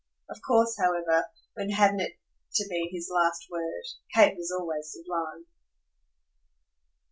Of 0.31 0.41
course, 0.41 0.79
however 0.81 1.27
when 1.53 1.69
hadn't 1.69 1.99
it 1.99 2.13
to 2.55 2.65
be 2.67 2.89
his 2.91 3.11
last 3.13 3.47
word? 3.51 3.83
Kate 4.11 4.35
was 4.35 4.51
always 4.51 4.91
sublime. 4.91 5.45